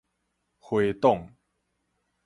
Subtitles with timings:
[0.59, 1.29] 回檔